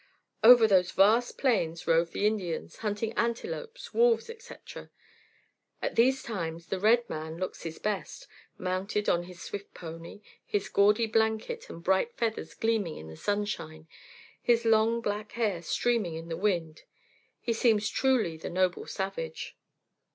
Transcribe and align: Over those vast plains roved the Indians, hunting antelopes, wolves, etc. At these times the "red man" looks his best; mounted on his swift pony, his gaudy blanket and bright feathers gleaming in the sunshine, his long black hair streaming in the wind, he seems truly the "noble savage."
Over 0.43 0.65
those 0.67 0.89
vast 0.91 1.37
plains 1.37 1.85
roved 1.85 2.11
the 2.13 2.25
Indians, 2.25 2.77
hunting 2.77 3.13
antelopes, 3.13 3.93
wolves, 3.93 4.31
etc. 4.31 4.89
At 5.79 5.95
these 5.95 6.23
times 6.23 6.65
the 6.69 6.79
"red 6.79 7.07
man" 7.07 7.37
looks 7.37 7.61
his 7.61 7.77
best; 7.77 8.27
mounted 8.57 9.07
on 9.07 9.25
his 9.25 9.43
swift 9.43 9.75
pony, 9.75 10.21
his 10.43 10.69
gaudy 10.69 11.05
blanket 11.05 11.69
and 11.69 11.83
bright 11.83 12.15
feathers 12.17 12.55
gleaming 12.55 12.97
in 12.97 13.09
the 13.09 13.15
sunshine, 13.15 13.87
his 14.41 14.65
long 14.65 15.01
black 15.01 15.33
hair 15.33 15.61
streaming 15.61 16.15
in 16.15 16.29
the 16.29 16.35
wind, 16.35 16.81
he 17.39 17.53
seems 17.53 17.87
truly 17.87 18.37
the 18.37 18.49
"noble 18.49 18.87
savage." 18.87 19.55